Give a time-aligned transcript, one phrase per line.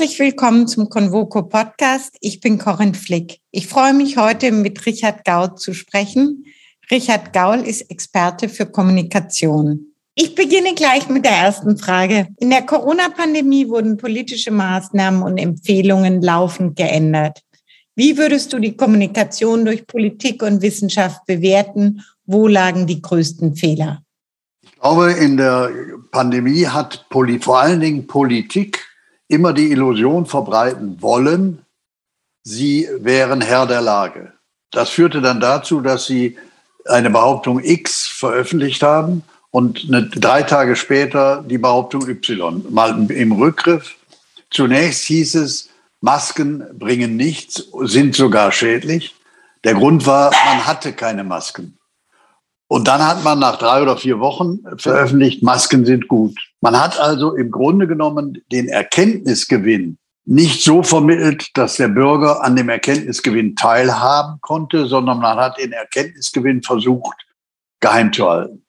[0.00, 2.16] Herzlich willkommen zum Convoco Podcast.
[2.22, 3.40] Ich bin Corinne Flick.
[3.50, 6.46] Ich freue mich heute mit Richard Gaul zu sprechen.
[6.90, 9.92] Richard Gaul ist Experte für Kommunikation.
[10.14, 12.28] Ich beginne gleich mit der ersten Frage.
[12.38, 17.42] In der Corona-Pandemie wurden politische Maßnahmen und Empfehlungen laufend geändert.
[17.94, 22.00] Wie würdest du die Kommunikation durch Politik und Wissenschaft bewerten?
[22.24, 24.02] Wo lagen die größten Fehler?
[24.62, 25.70] Ich glaube, in der
[26.10, 27.04] Pandemie hat
[27.42, 28.89] vor allen Dingen Politik
[29.30, 31.64] immer die Illusion verbreiten wollen,
[32.42, 34.32] sie wären Herr der Lage.
[34.70, 36.36] Das führte dann dazu, dass sie
[36.86, 42.64] eine Behauptung X veröffentlicht haben und eine, drei Tage später die Behauptung Y.
[42.70, 43.96] Mal im Rückgriff.
[44.50, 45.68] Zunächst hieß es,
[46.00, 49.14] Masken bringen nichts, sind sogar schädlich.
[49.64, 51.76] Der Grund war, man hatte keine Masken.
[52.72, 56.38] Und dann hat man nach drei oder vier Wochen veröffentlicht, Masken sind gut.
[56.60, 62.54] Man hat also im Grunde genommen den Erkenntnisgewinn nicht so vermittelt, dass der Bürger an
[62.54, 67.16] dem Erkenntnisgewinn teilhaben konnte, sondern man hat den Erkenntnisgewinn versucht,
[67.80, 68.64] geheim zu halten.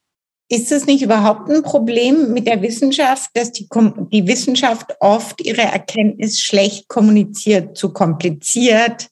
[0.50, 3.70] Ist es nicht überhaupt ein Problem mit der Wissenschaft, dass die,
[4.12, 9.10] die Wissenschaft oft ihre Erkenntnis schlecht kommuniziert, zu kompliziert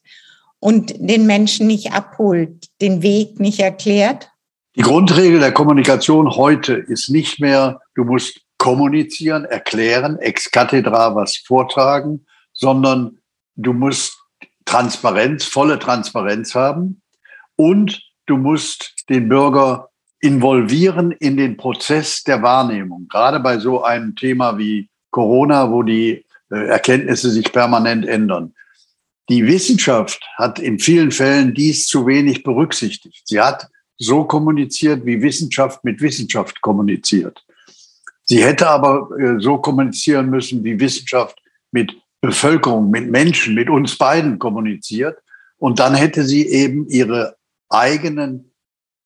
[0.59, 4.31] und den Menschen nicht abholt, den Weg nicht erklärt?
[4.79, 11.35] Die Grundregel der Kommunikation heute ist nicht mehr, du musst kommunizieren, erklären, ex cathedra was
[11.35, 13.17] vortragen, sondern
[13.57, 14.17] du musst
[14.63, 17.01] Transparenz, volle Transparenz haben
[17.57, 19.89] und du musst den Bürger
[20.21, 23.09] involvieren in den Prozess der Wahrnehmung.
[23.09, 28.53] Gerade bei so einem Thema wie Corona, wo die äh, Erkenntnisse sich permanent ändern.
[29.27, 33.23] Die Wissenschaft hat in vielen Fällen dies zu wenig berücksichtigt.
[33.25, 33.67] Sie hat
[33.99, 37.45] so kommuniziert, wie Wissenschaft mit Wissenschaft kommuniziert.
[38.23, 41.37] Sie hätte aber äh, so kommunizieren müssen, wie Wissenschaft
[41.71, 45.17] mit Bevölkerung, mit Menschen, mit uns beiden kommuniziert.
[45.57, 47.35] Und dann hätte sie eben ihre
[47.69, 48.51] eigenen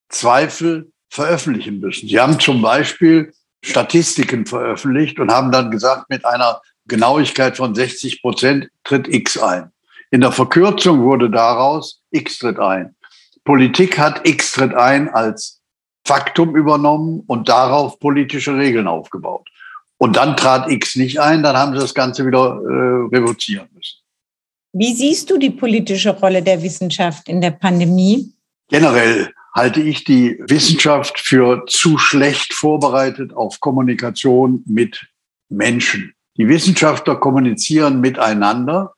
[0.09, 2.07] Zweifel veröffentlichen müssen.
[2.07, 3.33] Sie haben zum Beispiel
[3.63, 9.71] Statistiken veröffentlicht und haben dann gesagt, mit einer Genauigkeit von 60 Prozent tritt X ein.
[10.11, 12.95] In der Verkürzung wurde daraus X tritt ein.
[13.45, 15.61] Politik hat X tritt ein als
[16.05, 19.47] Faktum übernommen und darauf politische Regeln aufgebaut.
[19.97, 23.99] Und dann trat X nicht ein, dann haben sie das Ganze wieder äh, revozieren müssen.
[24.73, 28.33] Wie siehst du die politische Rolle der Wissenschaft in der Pandemie?
[28.69, 35.05] Generell halte ich die Wissenschaft für zu schlecht vorbereitet auf Kommunikation mit
[35.49, 36.13] Menschen.
[36.37, 38.93] Die Wissenschaftler kommunizieren miteinander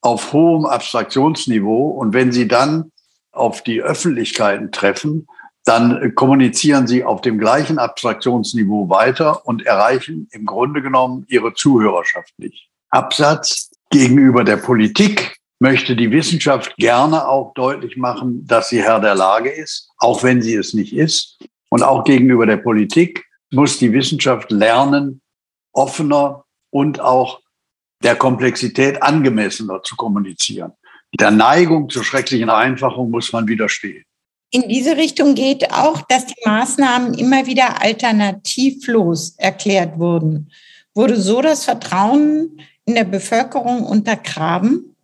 [0.00, 2.92] auf hohem Abstraktionsniveau und wenn sie dann
[3.32, 5.26] auf die Öffentlichkeiten treffen,
[5.64, 12.32] dann kommunizieren sie auf dem gleichen Abstraktionsniveau weiter und erreichen im Grunde genommen ihre Zuhörerschaft
[12.38, 12.68] nicht.
[12.90, 19.14] Absatz gegenüber der Politik möchte die Wissenschaft gerne auch deutlich machen, dass sie Herr der
[19.14, 21.38] Lage ist, auch wenn sie es nicht ist.
[21.68, 25.22] Und auch gegenüber der Politik muss die Wissenschaft lernen,
[25.72, 27.40] offener und auch
[28.02, 30.72] der Komplexität angemessener zu kommunizieren
[31.20, 34.04] der Neigung zur schrecklichen Vereinfachung muss man widerstehen.
[34.50, 40.50] In diese Richtung geht auch, dass die Maßnahmen immer wieder alternativlos erklärt wurden.
[40.94, 44.94] Wurde so das Vertrauen in der Bevölkerung untergraben?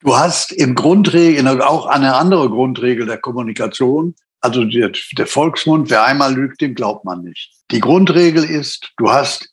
[0.00, 6.04] Du hast im Grundregel, auch eine andere Grundregel der Kommunikation, also der, der Volksmund, wer
[6.04, 7.50] einmal lügt, dem glaubt man nicht.
[7.70, 9.48] Die Grundregel ist, du hast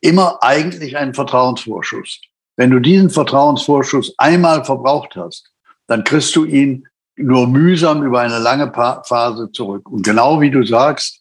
[0.00, 2.20] immer eigentlich einen Vertrauensvorschuss.
[2.56, 5.50] Wenn du diesen Vertrauensvorschuss einmal verbraucht hast,
[5.86, 9.88] dann kriegst du ihn nur mühsam über eine lange Phase zurück.
[9.88, 11.20] Und genau wie du sagst,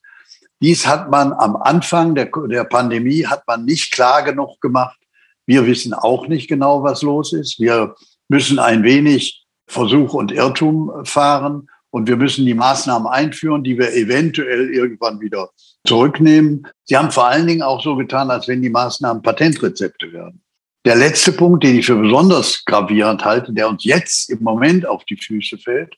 [0.62, 4.98] dies hat man am Anfang der, der Pandemie, hat man nicht klar genug gemacht.
[5.46, 7.60] Wir wissen auch nicht genau, was los ist.
[7.60, 7.96] Wir
[8.30, 13.94] müssen ein wenig Versuch und Irrtum fahren und wir müssen die Maßnahmen einführen, die wir
[13.94, 15.50] eventuell irgendwann wieder
[15.86, 16.68] zurücknehmen.
[16.86, 20.43] Sie haben vor allen Dingen auch so getan, als wenn die Maßnahmen Patentrezepte werden.
[20.86, 25.06] Der letzte Punkt, den ich für besonders gravierend halte, der uns jetzt im Moment auf
[25.06, 25.96] die Füße fällt.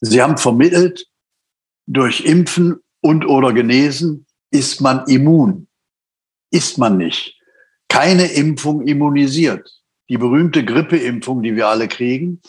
[0.00, 1.06] Sie haben vermittelt,
[1.86, 5.68] durch Impfen und oder Genesen ist man immun.
[6.50, 7.38] Ist man nicht.
[7.88, 9.68] Keine Impfung immunisiert.
[10.08, 12.40] Die berühmte Grippeimpfung, die wir alle kriegen,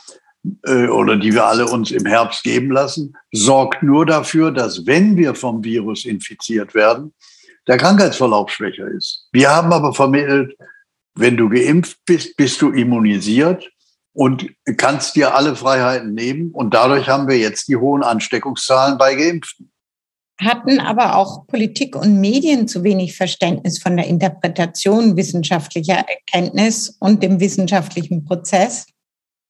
[0.66, 5.18] äh, oder die wir alle uns im Herbst geben lassen, sorgt nur dafür, dass wenn
[5.18, 7.14] wir vom Virus infiziert werden,
[7.68, 9.28] der Krankheitsverlauf schwächer ist.
[9.32, 10.56] Wir haben aber vermittelt,
[11.16, 13.70] wenn du geimpft bist, bist du immunisiert
[14.14, 16.52] und kannst dir alle Freiheiten nehmen.
[16.52, 19.72] Und dadurch haben wir jetzt die hohen Ansteckungszahlen bei Geimpften.
[20.40, 27.22] Hatten aber auch Politik und Medien zu wenig Verständnis von der Interpretation wissenschaftlicher Erkenntnis und
[27.22, 28.88] dem wissenschaftlichen Prozess?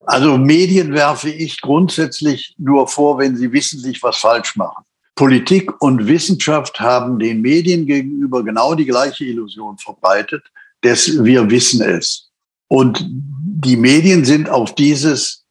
[0.06, 4.84] Also Medien werfe ich grundsätzlich nur vor, wenn sie wissentlich was falsch machen.
[5.14, 10.42] Politik und Wissenschaft haben den Medien gegenüber genau die gleiche Illusion verbreitet,
[10.84, 12.30] dass wir wissen es.
[12.68, 15.44] Und die Medien sind auf dieses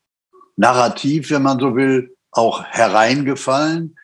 [0.55, 3.95] Narrativ, wenn man so will, auch hereingefallen.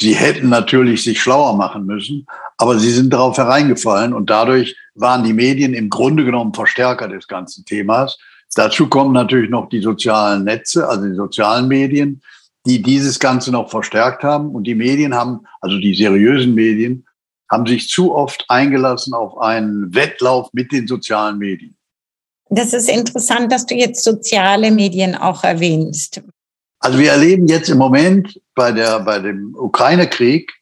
[0.00, 2.26] Sie hätten natürlich sich schlauer machen müssen,
[2.56, 7.26] aber sie sind darauf hereingefallen und dadurch waren die Medien im Grunde genommen Verstärker des
[7.26, 8.16] ganzen Themas.
[8.54, 12.22] Dazu kommen natürlich noch die sozialen Netze, also die sozialen Medien,
[12.64, 14.50] die dieses Ganze noch verstärkt haben.
[14.50, 17.04] Und die Medien haben, also die seriösen Medien,
[17.50, 21.76] haben sich zu oft eingelassen auf einen Wettlauf mit den sozialen Medien.
[22.50, 26.22] Das ist interessant, dass du jetzt soziale Medien auch erwähnst.
[26.80, 30.52] Also wir erleben jetzt im Moment bei, der, bei dem Ukraine-Krieg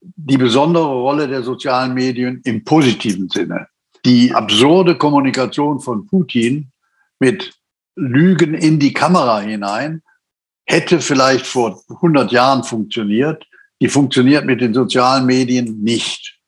[0.00, 3.66] die besondere Rolle der sozialen Medien im positiven Sinne.
[4.04, 6.70] Die absurde Kommunikation von Putin
[7.18, 7.52] mit
[7.96, 10.02] Lügen in die Kamera hinein
[10.66, 13.44] hätte vielleicht vor 100 Jahren funktioniert.
[13.80, 16.38] Die funktioniert mit den sozialen Medien nicht.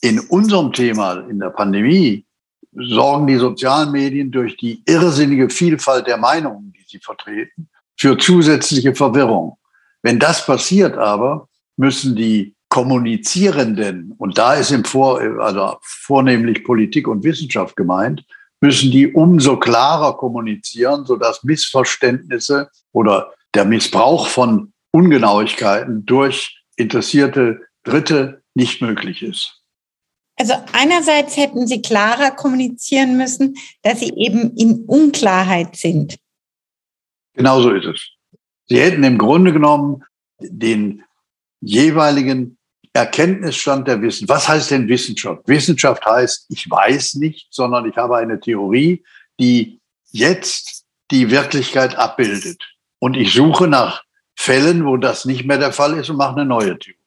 [0.00, 2.26] In unserem Thema, in der Pandemie,
[2.72, 8.94] sorgen die sozialen Medien durch die irrsinnige Vielfalt der Meinungen, die sie vertreten, für zusätzliche
[8.94, 9.58] Verwirrung.
[10.02, 17.06] Wenn das passiert aber, müssen die Kommunizierenden, und da ist im Vor, also vornehmlich Politik
[17.06, 18.24] und Wissenschaft gemeint,
[18.60, 28.42] müssen die umso klarer kommunizieren, sodass Missverständnisse oder der Missbrauch von Ungenauigkeiten durch interessierte Dritte
[28.54, 29.62] nicht möglich ist.
[30.36, 36.16] Also einerseits hätten Sie klarer kommunizieren müssen, dass Sie eben in Unklarheit sind.
[37.34, 38.08] Genau so ist es.
[38.66, 40.04] Sie hätten im Grunde genommen
[40.40, 41.02] den
[41.60, 42.58] jeweiligen
[42.92, 44.28] Erkenntnisstand der Wissen.
[44.28, 45.46] Was heißt denn Wissenschaft?
[45.46, 49.02] Wissenschaft heißt, ich weiß nicht, sondern ich habe eine Theorie,
[49.40, 49.80] die
[50.10, 52.62] jetzt die Wirklichkeit abbildet.
[52.98, 54.04] Und ich suche nach
[54.42, 56.98] Fällen, wo das nicht mehr der Fall ist und mache eine neue Theorie.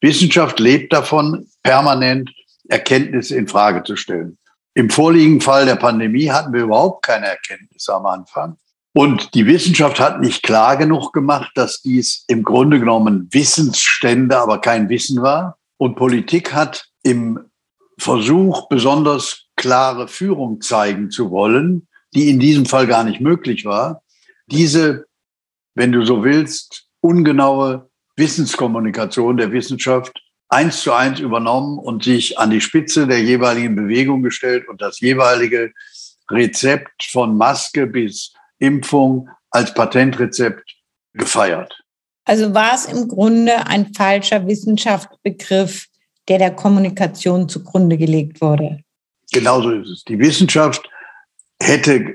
[0.00, 2.32] Wissenschaft lebt davon, permanent
[2.68, 4.38] Erkenntnisse in Frage zu stellen.
[4.74, 8.56] Im vorliegenden Fall der Pandemie hatten wir überhaupt keine Erkenntnisse am Anfang.
[8.92, 14.60] Und die Wissenschaft hat nicht klar genug gemacht, dass dies im Grunde genommen Wissensstände, aber
[14.60, 15.58] kein Wissen war.
[15.76, 17.38] Und Politik hat im
[17.98, 21.86] Versuch, besonders klare Führung zeigen zu wollen,
[22.16, 24.02] die in diesem Fall gar nicht möglich war,
[24.48, 25.06] diese,
[25.74, 32.50] wenn du so willst, ungenaue Wissenskommunikation der Wissenschaft eins zu eins übernommen und sich an
[32.50, 35.72] die Spitze der jeweiligen Bewegung gestellt und das jeweilige
[36.30, 40.62] Rezept von Maske bis Impfung als Patentrezept
[41.12, 41.76] gefeiert.
[42.24, 45.86] Also war es im Grunde ein falscher Wissenschaftsbegriff,
[46.28, 48.80] der der Kommunikation zugrunde gelegt wurde.
[49.32, 50.04] Genauso ist es.
[50.04, 50.88] Die Wissenschaft
[51.60, 52.14] hätte,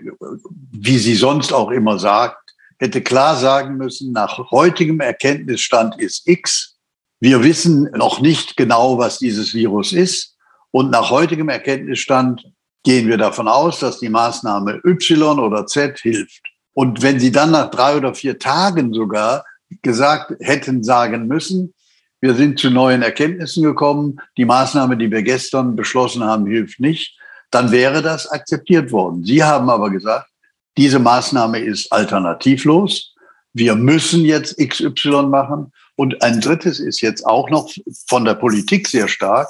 [0.71, 2.48] wie sie sonst auch immer sagt,
[2.79, 6.77] hätte klar sagen müssen, nach heutigem Erkenntnisstand ist X.
[7.19, 10.37] Wir wissen noch nicht genau, was dieses Virus ist.
[10.71, 12.45] Und nach heutigem Erkenntnisstand
[12.83, 16.41] gehen wir davon aus, dass die Maßnahme Y oder Z hilft.
[16.73, 19.43] Und wenn Sie dann nach drei oder vier Tagen sogar
[19.81, 21.73] gesagt hätten sagen müssen,
[22.21, 27.17] wir sind zu neuen Erkenntnissen gekommen, die Maßnahme, die wir gestern beschlossen haben, hilft nicht,
[27.51, 29.23] dann wäre das akzeptiert worden.
[29.23, 30.29] Sie haben aber gesagt,
[30.77, 33.15] diese Maßnahme ist alternativlos.
[33.53, 35.71] Wir müssen jetzt XY machen.
[35.95, 37.69] Und ein drittes ist jetzt auch noch
[38.07, 39.49] von der Politik sehr stark.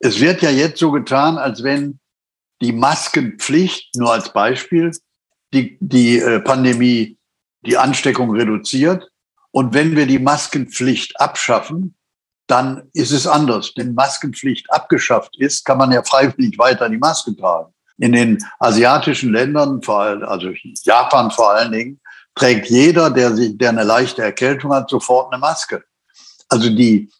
[0.00, 2.00] Es wird ja jetzt so getan, als wenn
[2.60, 4.90] die Maskenpflicht, nur als Beispiel,
[5.52, 7.18] die, die äh, Pandemie,
[7.64, 9.08] die Ansteckung reduziert.
[9.52, 11.94] Und wenn wir die Maskenpflicht abschaffen,
[12.46, 13.72] dann ist es anders.
[13.76, 17.72] Wenn Maskenpflicht abgeschafft ist, kann man ja freiwillig weiter die Maske tragen.
[18.02, 20.50] In den asiatischen Ländern, vor allem, also
[20.82, 22.00] Japan vor allen Dingen,
[22.34, 25.84] trägt jeder, der, sich, der eine leichte Erkältung hat, sofort eine Maske.
[26.48, 27.10] Also die,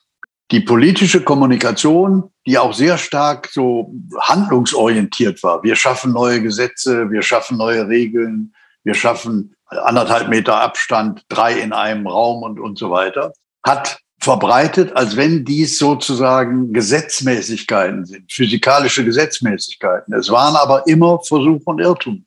[0.51, 5.62] die politische Kommunikation, die auch sehr stark so handlungsorientiert war.
[5.62, 11.73] Wir schaffen neue Gesetze, wir schaffen neue Regeln, wir schaffen anderthalb Meter Abstand, drei in
[11.73, 13.33] einem Raum und, und so weiter,
[13.65, 20.14] hat verbreitet, als wenn dies sozusagen Gesetzmäßigkeiten sind, physikalische Gesetzmäßigkeiten.
[20.14, 22.25] Es waren aber immer Versuch und Irrtum.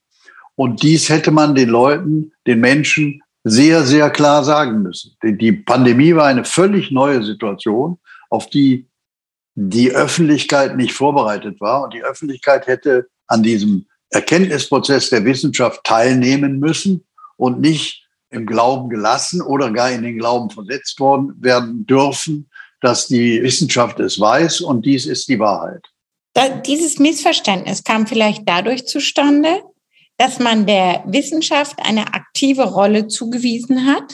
[0.56, 5.16] Und dies hätte man den Leuten, den Menschen sehr, sehr klar sagen müssen.
[5.24, 7.98] Die Pandemie war eine völlig neue Situation
[8.30, 8.88] auf die
[9.56, 11.84] die Öffentlichkeit nicht vorbereitet war.
[11.84, 17.06] Und die Öffentlichkeit hätte an diesem Erkenntnisprozess der Wissenschaft teilnehmen müssen
[17.38, 18.05] und nicht
[18.36, 22.50] im Glauben gelassen oder gar in den Glauben versetzt worden werden dürfen,
[22.82, 25.84] dass die Wissenschaft es weiß und dies ist die Wahrheit.
[26.66, 29.62] Dieses Missverständnis kam vielleicht dadurch zustande,
[30.18, 34.14] dass man der Wissenschaft eine aktive Rolle zugewiesen hat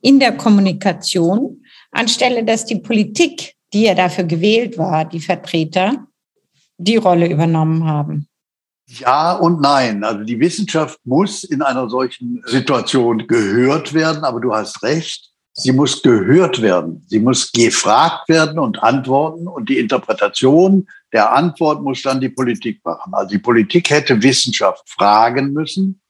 [0.00, 6.06] in der Kommunikation, anstelle dass die Politik, die ja dafür gewählt war, die Vertreter,
[6.76, 8.28] die Rolle übernommen haben.
[8.98, 10.02] Ja und nein.
[10.02, 15.30] Also die Wissenschaft muss in einer solchen Situation gehört werden, aber du hast recht.
[15.52, 17.04] Sie muss gehört werden.
[17.06, 19.46] Sie muss gefragt werden und antworten.
[19.46, 23.14] Und die Interpretation der Antwort muss dann die Politik machen.
[23.14, 26.00] Also die Politik hätte Wissenschaft fragen müssen.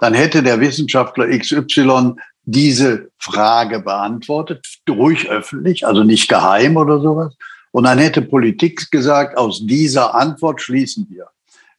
[0.00, 7.34] Dann hätte der Wissenschaftler XY diese Frage beantwortet, ruhig öffentlich, also nicht geheim oder sowas.
[7.70, 11.28] Und dann hätte Politik gesagt, aus dieser Antwort schließen wir.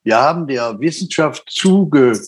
[0.07, 2.25] Wir haben der Wissenschaft zugebilligt,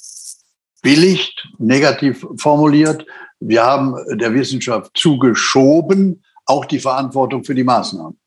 [1.60, 3.06] negativ formuliert,
[3.40, 8.20] wir haben der Wissenschaft zugeschoben, auch die Verantwortung für die Maßnahmen.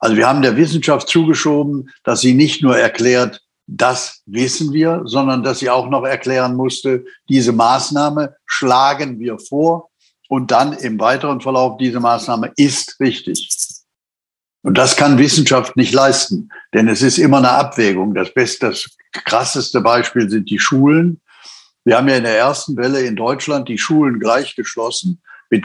[0.00, 5.42] Also wir haben der Wissenschaft zugeschoben, dass sie nicht nur erklärt, das wissen wir, sondern
[5.44, 9.88] dass sie auch noch erklären musste, diese Maßnahme schlagen wir vor
[10.28, 13.48] und dann im weiteren Verlauf diese Maßnahme ist richtig.
[14.62, 18.14] Und das kann Wissenschaft nicht leisten, denn es ist immer eine Abwägung.
[18.14, 21.20] Das beste, das krasseste Beispiel sind die Schulen.
[21.84, 25.64] Wir haben ja in der ersten Welle in Deutschland die Schulen gleich geschlossen mit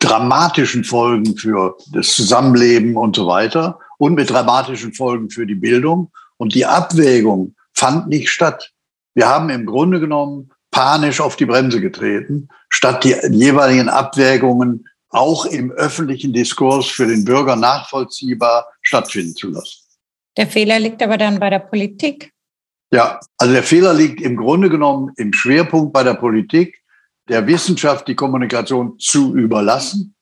[0.00, 6.10] dramatischen Folgen für das Zusammenleben und so weiter und mit dramatischen Folgen für die Bildung.
[6.36, 8.72] Und die Abwägung fand nicht statt.
[9.14, 15.46] Wir haben im Grunde genommen panisch auf die Bremse getreten, statt die jeweiligen Abwägungen auch
[15.46, 19.80] im öffentlichen Diskurs für den Bürger nachvollziehbar stattfinden zu lassen.
[20.36, 22.32] Der Fehler liegt aber dann bei der Politik.
[22.90, 26.80] Ja, also der Fehler liegt im Grunde genommen im Schwerpunkt bei der Politik.
[27.28, 30.14] Der Wissenschaft die Kommunikation zu überlassen,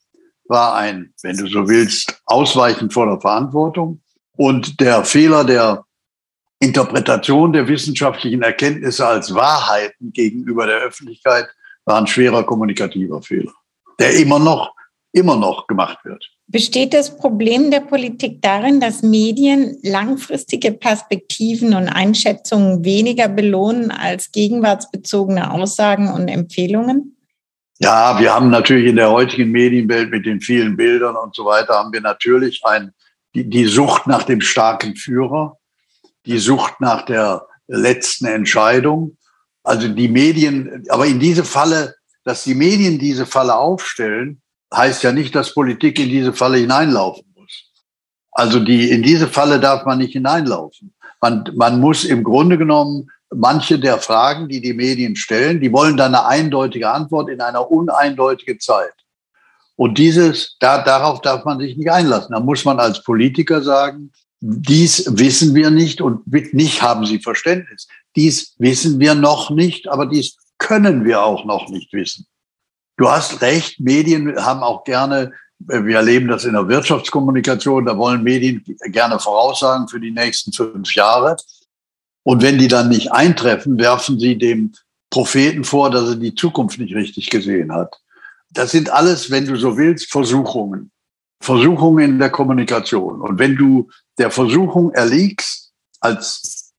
[0.45, 4.03] war ein, wenn du so willst, Ausweichen vor der Verantwortung.
[4.37, 5.85] Und der Fehler der
[6.61, 11.49] Interpretation der wissenschaftlichen Erkenntnisse als Wahrheiten gegenüber der Öffentlichkeit
[11.85, 13.53] war ein schwerer kommunikativer Fehler,
[13.99, 14.73] der immer noch,
[15.12, 16.25] immer noch gemacht wird.
[16.47, 24.33] Besteht das Problem der Politik darin, dass Medien langfristige Perspektiven und Einschätzungen weniger belohnen als
[24.33, 27.16] gegenwartsbezogene Aussagen und Empfehlungen?
[27.78, 31.75] Ja, wir haben natürlich in der heutigen Medienwelt mit den vielen Bildern und so weiter,
[31.75, 32.92] haben wir natürlich ein,
[33.35, 35.57] die, die Sucht nach dem starken Führer,
[36.26, 39.16] die Sucht nach der letzten Entscheidung.
[39.64, 44.42] Also die Medien, aber in diese Falle, dass die Medien diese Falle aufstellen,
[44.73, 47.71] heißt ja nicht, dass Politik in diese Falle hineinlaufen muss.
[48.33, 50.95] Also die, in diese Falle darf man nicht hineinlaufen.
[51.21, 55.97] Man, man muss im Grunde genommen manche der Fragen, die die Medien stellen, die wollen
[55.97, 58.93] dann eine eindeutige Antwort in einer uneindeutigen Zeit.
[59.76, 62.33] Und dieses, da, darauf darf man sich nicht einlassen.
[62.33, 67.21] Da muss man als Politiker sagen, dies wissen wir nicht und mit nicht haben Sie
[67.21, 67.87] Verständnis.
[68.17, 72.26] Dies wissen wir noch nicht, aber dies können wir auch noch nicht wissen.
[72.97, 78.23] Du hast recht, Medien haben auch gerne, wir erleben das in der Wirtschaftskommunikation, da wollen
[78.23, 81.37] Medien gerne Voraussagen für die nächsten fünf Jahre.
[82.25, 84.73] Und wenn die dann nicht eintreffen, werfen sie dem
[85.11, 88.01] Propheten vor, dass er die Zukunft nicht richtig gesehen hat.
[88.51, 90.91] Das sind alles, wenn du so willst, Versuchungen.
[91.41, 93.21] Versuchungen in der Kommunikation.
[93.21, 96.73] Und wenn du der Versuchung erliegst, als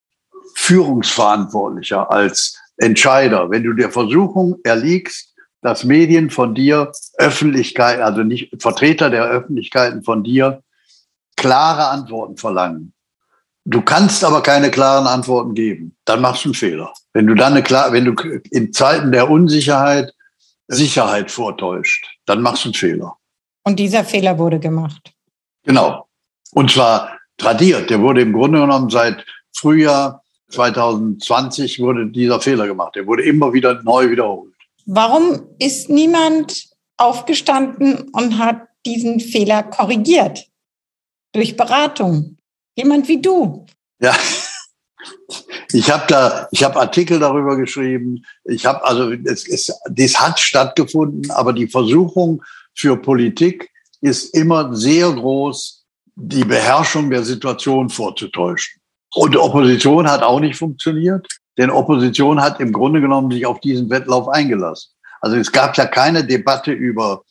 [0.55, 5.32] Führungsverantwortlicher, als Entscheider, wenn du der Versuchung erliegst,
[5.63, 10.61] dass Medien von dir, Öffentlichkeit, also nicht Vertreter der Öffentlichkeiten von dir,
[11.35, 12.93] klare Antworten verlangen.
[13.65, 15.95] Du kannst aber keine klaren Antworten geben.
[16.05, 16.93] Dann machst du einen Fehler.
[17.13, 18.13] Wenn du dann eine klar, wenn du
[18.51, 20.13] in Zeiten der Unsicherheit
[20.67, 23.17] Sicherheit vortäuscht, dann machst du einen Fehler.
[23.63, 25.13] Und dieser Fehler wurde gemacht.
[25.63, 26.07] Genau.
[26.53, 27.89] Und zwar tradiert.
[27.89, 32.95] Der wurde im Grunde genommen seit Frühjahr 2020 wurde dieser Fehler gemacht.
[32.95, 34.52] Der wurde immer wieder neu wiederholt.
[34.85, 40.47] Warum ist niemand aufgestanden und hat diesen Fehler korrigiert?
[41.33, 42.37] Durch Beratung.
[42.75, 43.65] Jemand wie du.
[43.99, 44.15] Ja.
[45.71, 48.23] Ich habe da, ich habe Artikel darüber geschrieben.
[48.45, 52.43] Ich habe also, es, es, das hat stattgefunden, aber die Versuchung
[52.75, 53.69] für Politik
[54.01, 55.85] ist immer sehr groß,
[56.15, 58.81] die Beherrschung der Situation vorzutäuschen.
[59.15, 61.27] Und Opposition hat auch nicht funktioniert.
[61.57, 64.91] Denn Opposition hat im Grunde genommen sich auf diesen Wettlauf eingelassen.
[65.21, 67.23] Also es gab ja keine Debatte über,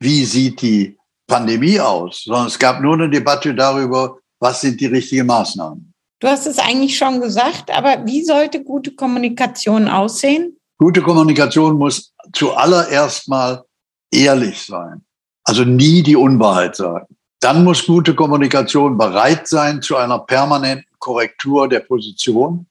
[0.00, 4.86] wie sieht die Pandemie aus, sondern es gab nur eine Debatte darüber, was sind die
[4.86, 5.94] richtigen Maßnahmen.
[6.20, 10.58] Du hast es eigentlich schon gesagt, aber wie sollte gute Kommunikation aussehen?
[10.78, 13.64] Gute Kommunikation muss zuallererst mal
[14.12, 15.04] ehrlich sein.
[15.44, 17.06] Also nie die Unwahrheit sagen.
[17.40, 22.66] Dann muss gute Kommunikation bereit sein zu einer permanenten Korrektur der Position.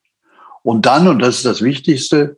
[0.63, 2.37] Und dann, und das ist das Wichtigste,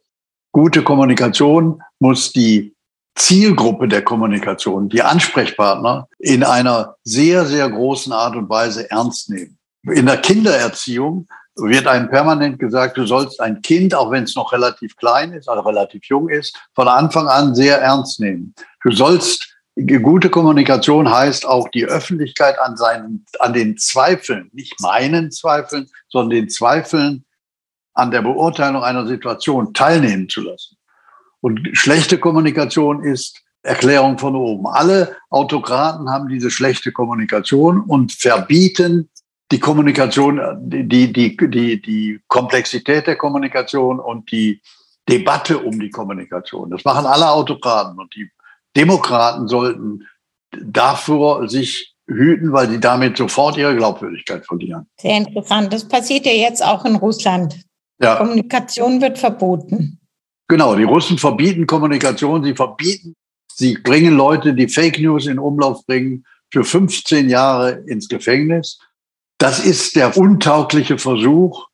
[0.52, 2.76] gute Kommunikation muss die
[3.16, 9.58] Zielgruppe der Kommunikation, die Ansprechpartner in einer sehr, sehr großen Art und Weise ernst nehmen.
[9.84, 14.52] In der Kindererziehung wird einem permanent gesagt, du sollst ein Kind, auch wenn es noch
[14.54, 18.56] relativ klein ist, also relativ jung ist, von Anfang an sehr ernst nehmen.
[18.82, 25.32] Du sollst Gute Kommunikation heißt auch die Öffentlichkeit an seinen, an den Zweifeln, nicht meinen
[25.32, 27.26] Zweifeln, sondern den Zweifeln
[27.94, 30.78] an der Beurteilung einer Situation teilnehmen zu lassen.
[31.42, 34.68] Und schlechte Kommunikation ist Erklärung von oben.
[34.68, 39.10] Alle Autokraten haben diese schlechte Kommunikation und verbieten
[39.52, 44.62] die Kommunikation, die, die, die, die Komplexität der Kommunikation und die
[45.08, 46.72] Debatte um die Kommunikation.
[46.72, 48.30] Das machen alle Autokraten und die
[48.76, 50.08] Demokraten sollten
[50.52, 54.88] davor sich hüten, weil sie damit sofort ihre Glaubwürdigkeit verlieren.
[55.00, 55.72] Sehr interessant.
[55.72, 57.62] Das passiert ja jetzt auch in Russland.
[58.04, 58.18] Ja.
[58.18, 60.00] Kommunikation wird verboten.
[60.48, 63.16] Genau, die Russen verbieten Kommunikation, sie verbieten,
[63.54, 68.78] sie bringen Leute, die Fake News in Umlauf bringen, für 15 Jahre ins Gefängnis.
[69.40, 71.68] Das ist der untaugliche Versuch,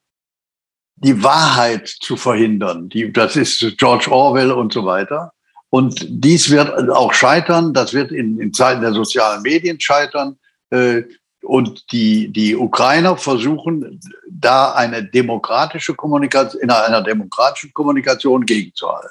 [0.95, 2.89] die Wahrheit zu verhindern.
[2.89, 5.33] Die, das ist George Orwell und so weiter.
[5.69, 7.74] Und dies wird auch scheitern.
[7.74, 10.38] Das wird in, in Zeiten der sozialen Medien scheitern.
[10.71, 11.03] Äh,
[11.43, 19.10] und die, die Ukrainer versuchen, da eine demokratische Kommunikation, in einer demokratischen Kommunikation gegenzuhalten.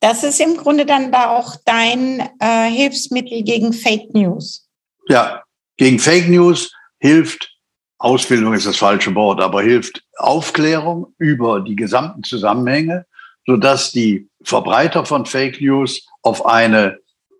[0.00, 4.68] Das ist im Grunde dann da auch dein äh, Hilfsmittel gegen Fake News.
[5.08, 5.42] Ja,
[5.76, 7.56] gegen Fake News hilft,
[7.98, 13.06] Ausbildung ist das falsche Wort, aber hilft Aufklärung über die gesamten Zusammenhänge,
[13.46, 16.98] sodass die Verbreiter von Fake News auf eine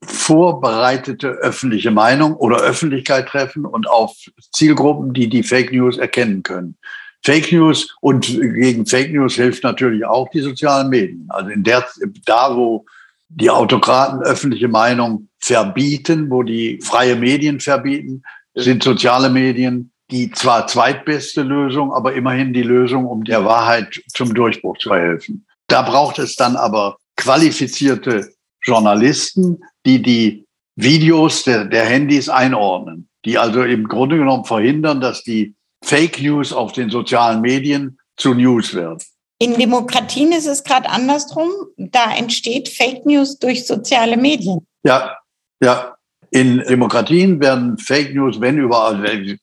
[0.09, 4.17] vorbereitete öffentliche Meinung oder Öffentlichkeit treffen und auf
[4.53, 6.77] Zielgruppen, die die Fake News erkennen können.
[7.25, 11.27] Fake News und gegen Fake News hilft natürlich auch die sozialen Medien.
[11.29, 11.87] Also in der,
[12.25, 12.87] da, wo
[13.29, 18.23] die Autokraten öffentliche Meinung verbieten, wo die freie Medien verbieten,
[18.55, 24.33] sind soziale Medien die zwar zweitbeste Lösung, aber immerhin die Lösung, um der Wahrheit zum
[24.33, 25.47] Durchbruch zu verhelfen.
[25.67, 28.33] Da braucht es dann aber qualifizierte
[28.63, 30.45] Journalisten, die die
[30.77, 36.53] Videos der, der Handys einordnen, die also im Grunde genommen verhindern, dass die Fake News
[36.53, 38.99] auf den sozialen Medien zu News werden.
[39.41, 41.51] In Demokratien ist es gerade andersrum.
[41.77, 44.67] Da entsteht Fake News durch soziale Medien.
[44.85, 45.17] Ja,
[45.63, 45.95] ja.
[46.31, 49.39] In Demokratien werden Fake News, wenn überall,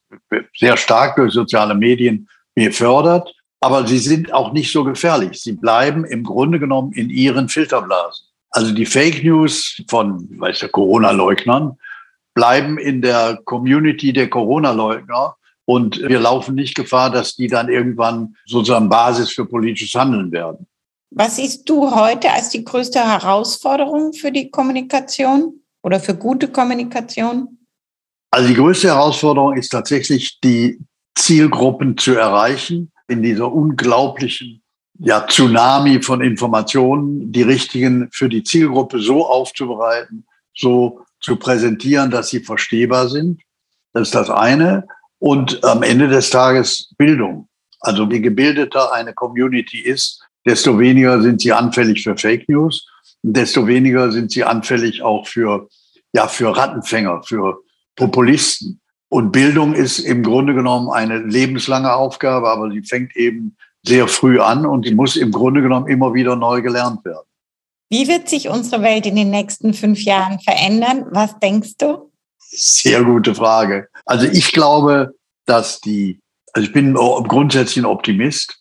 [0.56, 3.34] sehr stark durch soziale Medien gefördert.
[3.62, 5.42] Aber sie sind auch nicht so gefährlich.
[5.42, 8.28] Sie bleiben im Grunde genommen in ihren Filterblasen.
[8.56, 11.78] Also die Fake News von, weiß der Corona-Leugnern
[12.34, 18.38] bleiben in der Community der Corona-Leugner und wir laufen nicht Gefahr, dass die dann irgendwann
[18.46, 20.68] sozusagen Basis für politisches Handeln werden.
[21.12, 27.60] Was siehst du heute als die größte Herausforderung für die Kommunikation oder für gute Kommunikation?
[28.32, 30.80] Also die größte Herausforderung ist tatsächlich, die
[31.16, 34.62] Zielgruppen zu erreichen in dieser unglaublichen
[35.00, 42.30] ja, Tsunami von Informationen, die richtigen für die Zielgruppe so aufzubereiten, so zu präsentieren, dass
[42.30, 43.42] sie verstehbar sind.
[43.94, 44.88] Das ist das eine.
[45.20, 47.48] Und am Ende des Tages Bildung.
[47.80, 52.88] Also je gebildeter eine Community ist, desto weniger sind sie anfällig für Fake News,
[53.22, 55.68] desto weniger sind sie anfällig auch für,
[56.14, 57.60] ja, für Rattenfänger, für
[57.96, 58.82] Populisten.
[59.10, 63.56] Und Bildung ist im Grunde genommen eine lebenslange Aufgabe, aber sie fängt eben
[63.88, 67.28] sehr früh an und die muss im Grunde genommen immer wieder neu gelernt werden.
[67.90, 71.06] Wie wird sich unsere Welt in den nächsten fünf Jahren verändern?
[71.12, 72.12] Was denkst du?
[72.40, 73.88] Sehr gute Frage.
[74.06, 75.14] Also ich glaube,
[75.46, 76.20] dass die,
[76.54, 78.60] also ich bin grundsätzlich ein Optimist.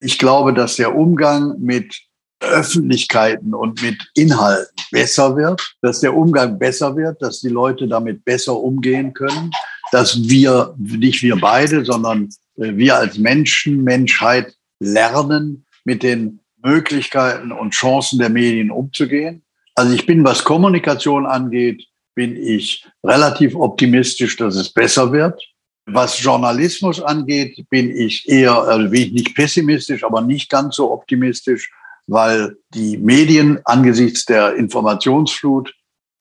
[0.00, 1.94] Ich glaube, dass der Umgang mit
[2.40, 8.24] Öffentlichkeiten und mit Inhalten besser wird, dass der Umgang besser wird, dass die Leute damit
[8.24, 9.50] besser umgehen können,
[9.92, 14.54] dass wir, nicht wir beide, sondern äh, wir als Menschen, Menschheit
[14.84, 19.42] lernen, mit den Möglichkeiten und Chancen der Medien umzugehen.
[19.74, 25.40] Also ich bin, was Kommunikation angeht, bin ich relativ optimistisch, dass es besser wird.
[25.86, 30.90] Was Journalismus angeht, bin ich eher, also bin ich nicht pessimistisch, aber nicht ganz so
[30.90, 31.70] optimistisch,
[32.06, 35.74] weil die Medien angesichts der Informationsflut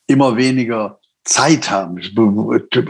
[0.08, 1.99] immer weniger Zeit haben,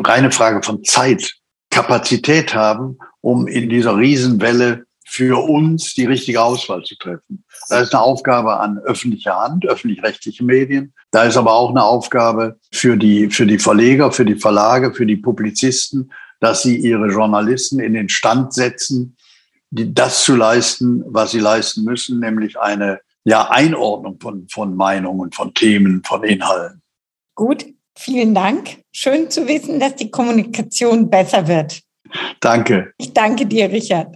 [0.04, 1.36] reine Frage von Zeit,
[1.70, 7.46] Kapazität haben, um in dieser Riesenwelle für uns die richtige Auswahl zu treffen.
[7.70, 10.92] Da ist eine Aufgabe an öffentliche Hand, öffentlich-rechtliche Medien.
[11.12, 15.06] Da ist aber auch eine Aufgabe für die, für die Verleger, für die Verlage, für
[15.06, 19.16] die Publizisten, dass sie ihre Journalisten in den Stand setzen,
[19.70, 25.32] die, das zu leisten, was sie leisten müssen, nämlich eine ja, Einordnung von, von Meinungen,
[25.32, 26.82] von Themen, von Inhalten.
[27.36, 28.80] Gut, vielen Dank.
[28.92, 31.84] Schön zu wissen, dass die Kommunikation besser wird.
[32.40, 32.94] Danke.
[32.98, 34.16] Ich danke dir, Richard.